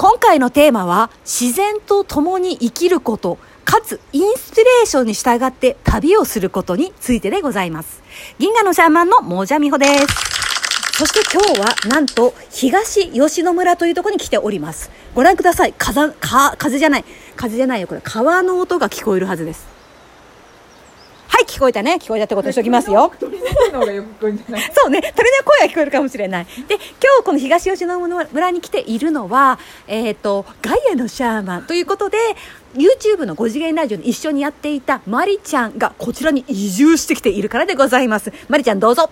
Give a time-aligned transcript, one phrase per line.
[0.00, 8.02] 今回のテーマは自然と共に生きることかつインスピレーションに従って旅をすることについてでございます。
[8.38, 10.06] 銀河のシャーマンのモジャミホです。
[10.94, 14.90] そして今日はなんと東吉野村というところに来ております。
[15.14, 15.74] ご覧ください。
[15.76, 17.04] 風か風じゃない。
[17.36, 18.00] 風じゃないよこれ。
[18.02, 19.79] 川の音が聞こえるはずです。
[21.50, 23.38] 聞こえたね聞こえたってことにしときますよ鳥
[23.72, 24.62] の方がよく聞こえるんじゃない？
[24.72, 25.14] そうね、鳥の
[25.44, 26.44] 声が聞こえるかもしれない。
[26.44, 26.82] で、今
[27.18, 32.16] 日この東吉野村に来ているのは、えっ、と、ガイアのシャーマンということで、
[32.74, 38.32] YouTube の5次元ラジオに一緒にやっていたマリちゃんがこちらに移住してきているからでございます。
[38.48, 39.10] マリちゃんどうぞ。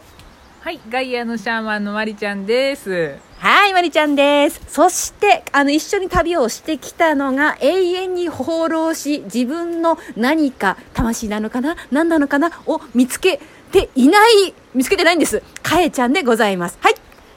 [0.61, 4.61] はいガイアのシャーマンのマリちゃんですはい、まりちゃんです。
[4.67, 11.77] そして、あの、一緒に旅をしてきたのが、永遠に放浪し、自分の何か、魂なのかな？
[11.93, 12.51] 何なのかな？
[12.67, 15.41] を見つけていない、見つけてないんです。
[15.63, 16.79] かえちゃんでございます。
[16.81, 16.95] はい。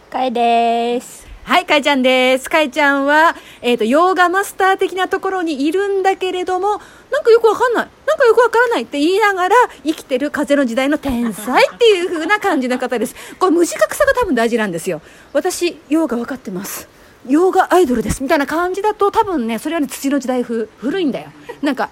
[0.10, 1.31] かえです。
[1.44, 2.50] はい、かえちゃんです。
[2.50, 6.80] かえちゃんは、えっ、と、ヨーガマスター的なところにいるんだけれども、
[7.12, 7.88] なんかよくわかんない。
[8.06, 13.16] なんかよくわからないって言いながら、生きてる風の時代の天才っていう風な感じの方です。
[13.40, 15.02] これ、無自覚さが多分大事なんですよ。
[15.34, 16.88] 私、ヨーガわかってます。
[17.28, 18.22] ヨーガアイドルです。
[18.22, 21.32] みたいな感じだと、多分ね、それはね、土の時代風、古いんだよ。
[21.64, 21.90] なんか、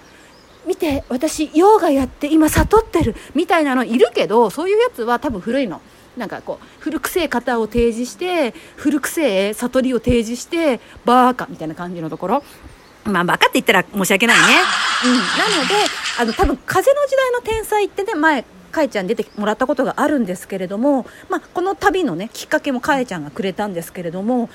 [0.65, 3.15] 見て、私、ヨーガやって今悟ってる。
[3.33, 5.81] みたいなのいるけど、そういうやつは多分古いの。
[6.19, 12.43] なんかこう古くせえ型を提示して古くせえ悟りを提示してバーカみたいな感じのところ。
[13.05, 14.43] まあバカって言ったら申し訳ないね、
[15.05, 15.73] うん、なので
[16.19, 24.49] あの多分風の時代の天才ってね前かえちゃん出てもらったことがあるんですけれども、まあ、この旅のねきっかけもかえちゃんがくれたんですけれども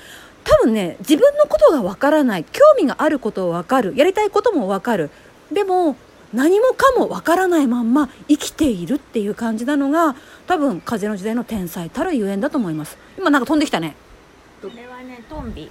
[0.45, 5.09] 多分ね自分のことがわからない興味があることをわかるやりたいこともわかる。
[5.51, 5.95] でも
[6.35, 10.15] 何もかもわからないまんま生きているっていう感じなのが
[10.47, 13.95] 多分風の時代の天才たるゆえんだと思います今なんか飛んできたね
[14.61, 15.69] これはね、トンビ。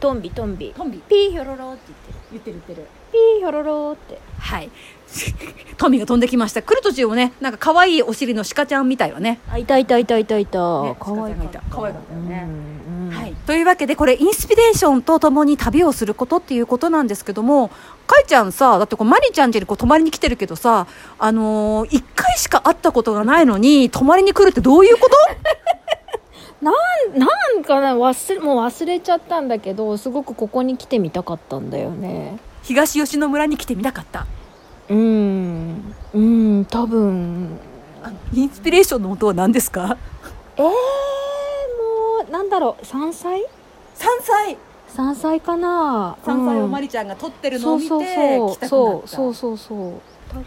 [0.00, 0.72] トンビ、トンビ。
[0.74, 1.82] トンビピーヒョロロって
[2.30, 2.56] 言ってる。
[2.62, 4.18] 言ってる言ってるピーヒョロロって。
[4.38, 4.70] はい
[5.76, 6.62] トミが飛んできました。
[6.62, 9.40] 来る途中もねなんか可愛いお尻の鹿ちゃんみたいわね。
[9.50, 10.82] あ、いたいたいたいたいた。
[10.82, 11.62] ねかわいかった。
[11.70, 12.46] 可愛かったよね。
[13.12, 17.68] はい、というわけでこれインスピレーションとともに旅をすることっていうことなんですけども
[18.06, 20.86] かいちゃんさだってこうマリちゃん家にこう泊まりに来てるけどさ
[21.18, 25.16] あのー、1回しか会ったことがないのに泊まりに来るってどういうこと？
[26.64, 27.26] なん、な
[27.58, 32.38] んかな、忘れ、もう忘れちゃったんだけど、すごくここに来てみたかったんだよね。
[32.62, 34.26] 東吉野村に来てみたかった
[34.92, 35.94] うん。
[36.14, 36.18] う
[36.60, 37.58] ん、多分。
[38.34, 39.96] インスピレーションの元は何ですか？
[40.56, 40.70] えー、も
[42.28, 43.44] う、なんだろう、山菜？
[43.94, 44.56] 山菜
[44.88, 49.08] 山菜かな山菜をマりリちゃんが撮ってるのを見てそうそう来たくなそう。
[49.08, 49.78] そうそうそうそう。
[50.28, 50.44] 多分。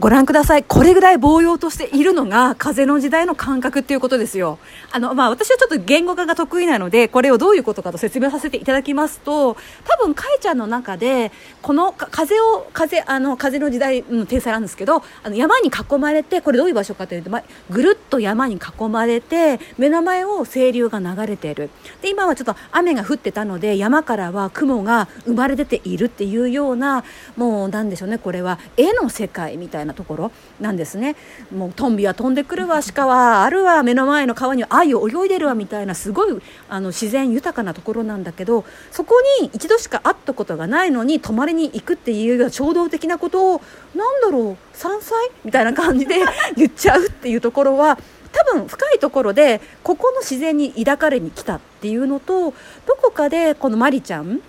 [0.00, 0.64] ご覧ください。
[0.64, 4.58] これぐらい棒葉としているのが風の時代の感覚っていうことですよ。
[4.90, 11.30] あの、まあ私はちょっと言語化が得意なので、これをどういうことかと説明させていただきますと、多分かえちゃんの中で、
[11.62, 21.70] この風を、風、あの、風の時代の天才なんですけど、あの山に囲まれて、これどういう場所かというと、まあ、ぐるっと山に囲まれて、目の前を清流が流れている。
[22.02, 27.04] で、今はちょっと雨が降ってたので、山からは雲が生まれ出ているっていうような、
[27.36, 31.16] もうなんでしょうね、これは絵の世界みたいななところなんですね。
[31.54, 43.62] もうトンビは飛んでくるわ、鹿はあるわ、目の前の川には愛を泳いでるわみたいな、すごいあの自然豊かなところなんだけど、そこに一度しか会ったことがないのに、泊まりに行くっていうような衝動的なことを、
[43.94, 46.16] なんだろう、山菜みたいな感じで
[46.56, 47.98] 言っちゃうっていうところは、
[48.34, 54.40] 多分深いところでここの自然に抱かれに来たっていうのとどこかでこのマリちゃん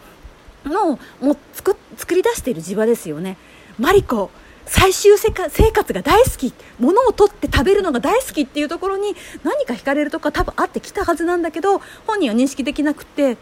[0.66, 3.38] のもう作作り出している地場ですよね
[3.78, 4.32] マリコ
[4.66, 13.38] 最終生活生活が大好き物を取って食べるのが大好きっていうところに何か惹かれるとか多分あってきたはずなんだけど本人は認識できなくて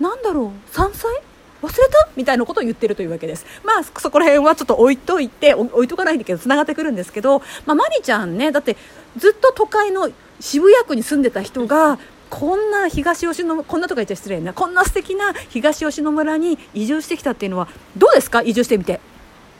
[0.00, 1.10] なんだろう山菜
[1.62, 3.46] 忘れたみたいなことを言ってるというわけです。
[3.64, 8.76] まあ、そこら辺はちょっと置いといて、置いとかないんだけど、繋がってくるんですけど、まあ、マリちゃんね、だって、
[9.16, 18.42] ずっと都会の渋谷区に住んでた人が、こんな東吉野、こんなとか言っちゃ失礼な、こんな素敵な東吉野村に移住してきたっていうのは、どうですか？
[18.42, 19.00] 移住してみて。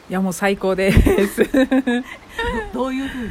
[0.08, 0.92] いやもう最高で
[1.26, 1.42] す。
[2.72, 3.30] どういうふうに？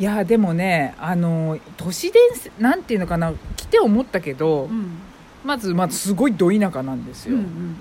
[0.00, 4.98] いやでもねあの都市伝説なんていうのかな来て思ったけど、うん。
[5.44, 7.76] まずまずすごいど田舎なんですよ、うんうん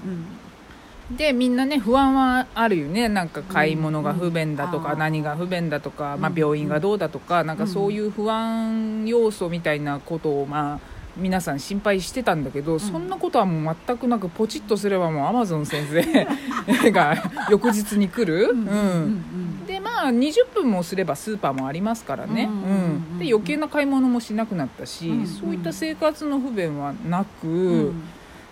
[1.12, 3.10] でみんなね不安はあるよね。
[3.10, 5.00] なんか買い物が不便だとか、うん。
[5.00, 10.80] 何が不便だとか、まあうん、病院がどうだとか、なんかそういう不安要素みたいなことをまあ
[11.16, 16.02] 皆さん心配してたんだけど、そんなことはもう全くなくポチッとすればもうアマゾン先生
[16.92, 17.16] が
[17.50, 22.84] 翌日に来る、うんうんでまあ20分もすればスーパーもありますからね、うんうんうん
[23.14, 28.04] うんで余計な買い物もしなくなったし、うんうんそういった生活の不便はなく、うん。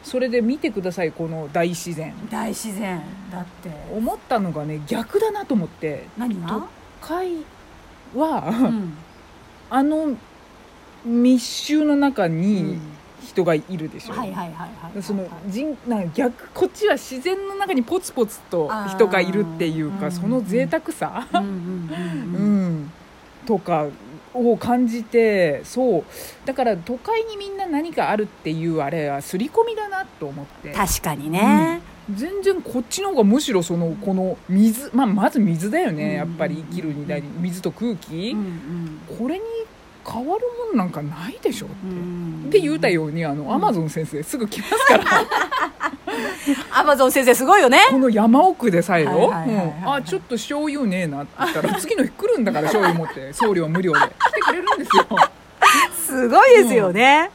[0.03, 2.13] そそれで見てくださいこの大自然。
[2.29, 3.01] 大自然。
[3.31, 3.69] だって。
[3.95, 6.07] 思ったのがね逆だなと思って。
[6.17, 6.47] 何が？
[6.47, 6.67] 都
[7.01, 7.31] 会
[8.15, 8.93] は、うん。
[9.69, 10.15] あの
[11.05, 12.81] 密集の中うにん。
[13.23, 22.75] 人がいるでしょ、はいはいはいはいはいその人なんか逆こっちは自然の中にポツポツと人がいるっていうかその贅沢さ、うんうんうんううん。
[22.83, 22.91] ん、
[23.45, 23.85] とか
[24.33, 26.03] を感じてそう。
[26.45, 30.71] だから都会にみんな何かあるっていうあれは刷り込みだなと思って。
[30.71, 31.79] 確かにね、
[32.13, 36.15] 全然こっちの方がむしろそのこの水、まあ、まず水だよね。
[36.15, 38.99] やっぱり生きるに大水と空気、うん。
[39.17, 39.43] これに
[40.09, 41.75] 変わるものなんかないでしょって。
[41.83, 42.45] うん。
[42.47, 45.03] って言うたようにあの、アマゾン先生すぐ来ますから。
[46.73, 47.79] アマゾン先生すごいよね。
[47.89, 53.31] この山奥でさえよ、あちょっと醤油ねえなって言ったら次の日来るんだから醤油持って。
[53.33, 53.99] 送料無料で。
[53.99, 55.05] 来てくれるんですよ。
[55.95, 57.21] すごいですよね、なん。
[57.21, 57.31] なん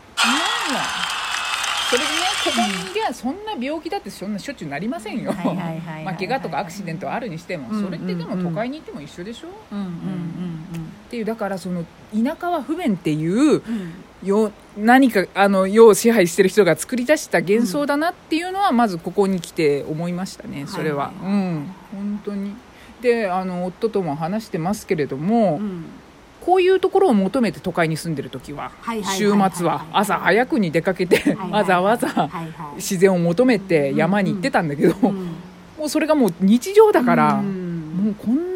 [1.89, 2.11] それでね
[2.45, 5.33] ここにそんな病気だってそんなしょっちゅうなりませんよ。
[6.05, 9.87] まあ怪我とかアクシデントはあるにしてもうんそれってでもうん都会に行っても一緒でしょ、うんうん
[11.07, 13.53] っていうだからその田舎は不便っていううん。
[13.55, 13.93] うん
[14.23, 21.71] よ何かあの世を支配してる人が作り出した幻想だなっていうのはまずここに来て思いましたねそれは、はいうん。
[21.93, 22.55] 本当に。
[23.01, 25.85] であの夫とも話してますけれども、うん。
[26.41, 28.71] こういうところを求めて都会に住んでる時は
[29.17, 32.31] 週はい末は朝早くに出かけてはいはい わざわざ
[32.77, 35.15] 自然を求めて山に行ってたんだけど、うん。
[35.77, 37.77] もうそれがもう日常だから、うん。
[38.05, 38.56] もうこん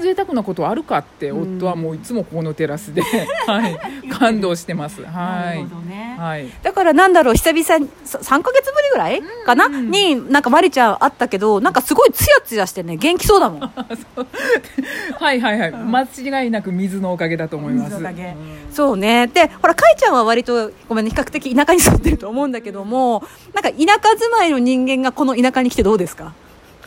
[0.00, 3.02] な贅沢なことあるかってうん夫はもういつもここのテラスで、
[3.46, 5.00] はい、感動してます。
[5.02, 6.16] なはいね。
[6.18, 6.46] はい。
[6.62, 13.60] だからなんだろう久々にさ3ヶ月ぶりぐらいかな、うんになんかマリちゃん会ったけどなんかすごいツヤツヤしてね 元気そうだもん。
[15.18, 16.02] はいはいはい、間
[16.42, 17.90] 違いなく水のおかげだと思います。
[17.92, 18.24] 水のおかげ。
[18.24, 18.34] うん。
[18.72, 19.26] そうね。
[19.28, 23.22] でほらかいちゃんは割とごめんね比較的田舎に住んでると思うんだけども
[23.54, 26.32] なんか田舎住まいの人間がこの田舎に来てどうですか？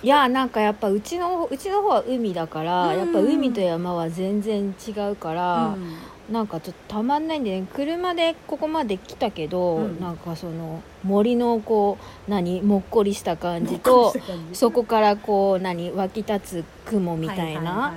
[0.04, 3.00] いやなんかやっぱうちのうちの方は海だから、うん。
[3.00, 5.78] やっぱ海と山は全然違うから、
[6.30, 10.02] なんかちょっとたまんないんでね車でここまで来たけど、うん。
[10.02, 11.98] なんかその森のこ
[12.28, 14.14] う何もっこりした感じと
[14.52, 17.94] そこからこう何湧き立つ雲みたいな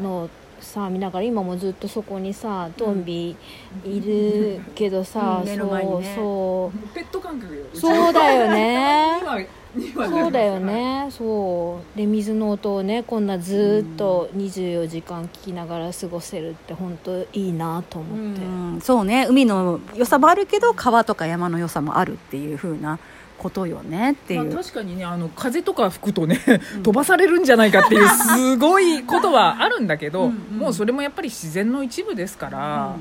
[0.00, 0.30] のを
[0.60, 3.36] さ見ながら今もずっとそこにさトンビ
[3.84, 5.48] いるけどさ、うん。
[5.48, 6.12] 目の前にね。
[6.14, 7.64] そうペット感覚よ。
[7.74, 10.60] そうそうだよね今今そうだよ。
[10.60, 11.06] ね。
[11.10, 11.98] そう。
[11.98, 18.80] で水の音をねこんなずーっと24時間聞きながら過ごせるって本当いいなと思って、うん。
[18.82, 19.26] そうね。
[19.28, 22.98] 海の良さもあるけど川とか山の良さもあるっていう風な
[23.42, 26.38] ことよねっていう、まあ、確かにねあの風とか吹くとね、
[26.82, 30.28] 飛ばされるんじゃないかっていうすごいことはあるんだけどうん。
[30.28, 32.94] うんもうそれもやっぱり自然の一部ですから、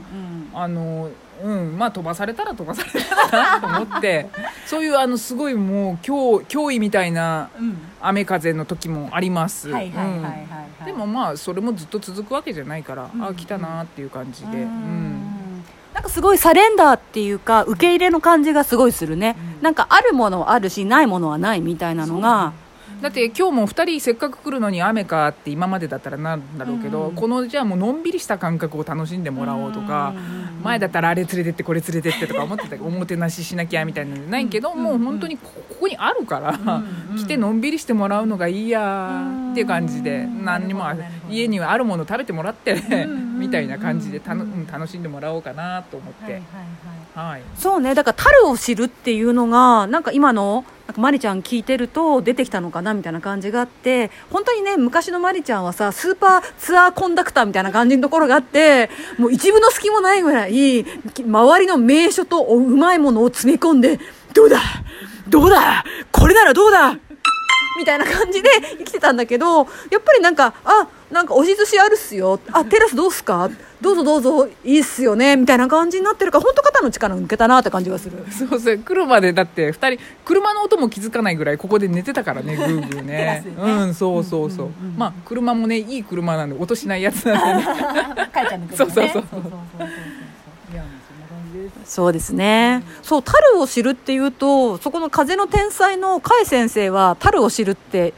[0.54, 1.12] あの
[1.44, 4.28] うんまあ飛ばされたら飛ばされたらなと思って
[4.66, 7.66] そういうあのすごいもう脅脅威みたいなうん。
[7.66, 13.24] うん雨風の時もあります、でもまあそれもずっと続くわけじゃないから、うん。
[13.24, 15.64] あ来たなっていう感じで、ううんん。
[15.94, 22.54] なんかすごいサレンダーっていうか受け入れの感じがすごいするね、うんなんかあるものはあるしないものはないみたいなのが
[23.02, 27.16] だって今日も2人せっかく来るのに雨かって今までだったらなるんだろうけど、うん。
[27.16, 30.64] このじゃあもうのんびりした感覚を楽しんでもらおうとか、うん。
[30.64, 40.84] 前だったらあれ連れてってこれ連れてってとか思ってたけど おもてなししなきゃみたいなのないけど、うんもう本当にこここにあるから、うん来てのんびりしてもらうのがいいやっていう感じで、うん何にも
[41.30, 42.74] 家にはあるもの食べてもらって、
[43.06, 46.42] んみたいな感じでたの、楽しんでもらおうかなと思って、
[47.16, 47.42] はい。
[47.56, 47.96] そうね。
[47.96, 64.02] だから樽を知るっていうのがなんか今のなんかマリちゃん聞いてると出てきたのかなみたいな感じがあって本当にね昔のマリちゃんはさスーパーツアーコンダクターみたいな感じのところがあってもう一分の隙もないぐらい周りの名所とうまいものを詰め込んで
[64.34, 64.60] どうだ？
[65.30, 65.86] どうだ？
[66.12, 67.00] これならどうだ？
[67.78, 69.66] みたいな感じで生きてたんだけどやっ
[70.04, 72.40] ぱりなんかあなんか押し寿司あるっすよ。
[72.52, 73.50] あテラスどうすか？
[73.82, 75.36] どうぞどうぞいいっすよね。
[75.36, 78.26] みたいな感じになってるから本当肩の力抜けたなって感じがする。
[78.32, 78.78] そうそう。
[78.78, 83.44] 来るまでだって2人車の音も気づかないぐらいここで寝てたからねグーグーね。
[83.46, 83.56] ね。
[83.60, 87.74] うんそうそうそう,、うんうんうんまあ車もねいい車なんで音しないやつなんでね。
[88.32, 89.12] かいちゃん抜そうそうそう。
[89.14, 89.96] そうそうそんな感
[91.54, 92.84] じですそうですね。
[93.02, 98.14] そう樽を知るっていうとそこの風の天才の甲斐先生は樽を知るって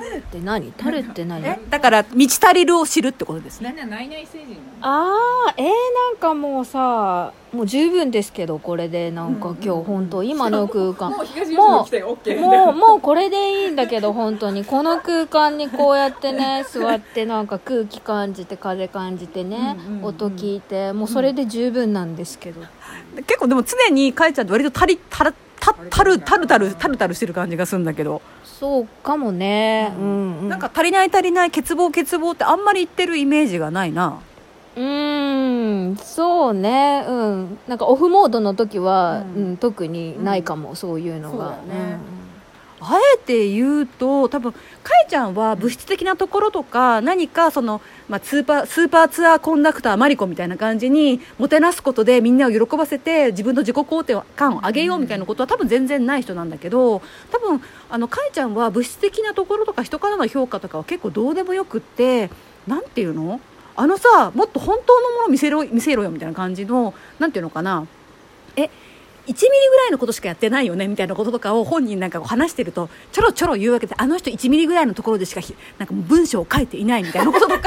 [0.00, 0.72] 樽って何？
[0.72, 1.46] 樽って何？
[1.46, 1.58] え？
[1.70, 3.74] だから満ち足りるを知るってことですね。
[3.76, 5.14] みんな内々成人あ
[5.48, 5.72] あえー、な
[6.12, 9.10] んかもうさもう十分ですけどこれで。
[9.10, 11.10] なんか今日本当今の空間。
[11.12, 14.64] もう東吉野来て OK もうもうこれでいいんだけど 本当に。
[14.64, 22.60] この空間にこうやってね 座ってなんか空気感じて風感じてね、うんうんうん音聞いてもうそれで十分なんですけど、
[23.26, 28.20] 結構でも常にかいちゃんって割と足り足らたたるたるたるたるたるしてる感じがするんだけど、
[28.62, 29.92] そうかもね。
[29.98, 34.20] うん、うん、なんか足りない足りない欠乏欠乏ってあんまり言ってるイメージがないな。
[34.76, 37.04] うーんそうね。
[37.08, 37.58] うん。
[37.66, 41.28] なんかオフモードの時は、ううんん特にないかも、そういうのが。
[41.30, 42.21] そうだよね
[42.84, 44.58] あえて言うと多分か
[45.06, 62.30] えちゃんは物質的なところとか何かその、まあ、スーパースーパーツアーコンダクターマリコみたいな感じにもてなすことでみんなを喜ばせて自分の自己肯定感を上げようみたいなことは多分全然ない人なんだけど多分あのかえちゃんは物質的なところとか人からの評価とかは結構どうでもよくって
[62.66, 63.40] なんていうの？
[63.74, 67.86] あのさもっと本当のもの見せろ見せろよみたいな感じのなんていうのかな？
[68.56, 68.68] え
[69.26, 75.40] 1ミリぐらいのことしかやってないよねみたいなこととかを本人なんか話してるとちょろちょろ言うわけであの人1ミリぐらいのところでしか
[75.78, 77.62] なんか文章を書いていないみたいなこととか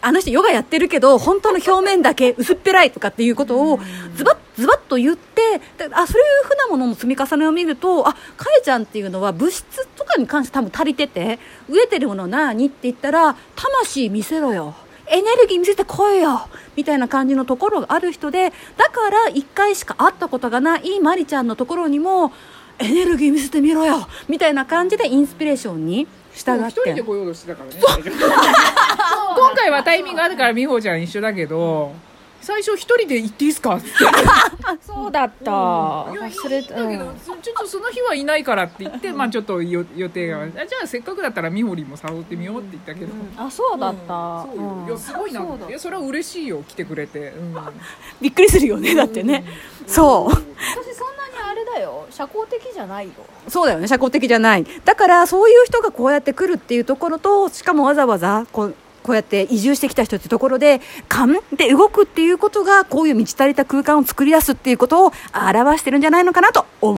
[0.00, 3.80] あの人ヨガやってるけど本当の表面だけ薄っぺらいとかっていうことを
[4.16, 5.60] ズバッズバッと言って
[5.92, 8.18] あそういうふうなものの積み重ねを見るとあか
[8.58, 14.74] えちゃんっていうのは物質とかに関して多分足りてて飢えてるもの何って言ったら魂見せろよ。
[15.10, 22.32] エネルギー見せてこいよみたいな感じのところがある人でだから1回しか会ったことがないマリちゃんのところにも
[22.78, 27.80] エネルギー見せてみろよみたいな感じでインスピレーションに従っ一人でて来ようとしてたからね。
[29.36, 31.92] 今回はタイミングあるから美穂ちゃん一緒だけど
[32.40, 33.76] 最初一人で行っていいですか？
[33.76, 33.88] っ て
[34.86, 35.52] そうだった、いや
[36.28, 40.42] 忘れた、だけど、うんそちょっとその日はいないからって言って、まあちょっとよ予定が。
[40.42, 44.62] あじゃあせっかくだったら美穂にも誘ってみようって言ったけど、あそうだった、そうよ。
[44.62, 44.86] うん。
[44.86, 45.40] いやすごいな。
[45.68, 47.54] いやそれは嬉しいよ来てくれて、うん。
[48.20, 49.44] びっくりするよねだってね。
[49.86, 50.30] そう。
[50.30, 52.06] 私そんなにあれだよ。
[52.10, 53.12] 社交的じゃないよ。
[53.48, 53.86] そうだよね。
[53.88, 54.64] 社交的じゃない。
[54.84, 58.74] だからそういう人がこうやって来るっていうところとしかもわざわざこう
[59.10, 66.88] こうやって移住してきた人ってところで勘で動くっていうことがこういう満ち足りた空間を作り出すっていうことを表してるんじゃないのかなと思う。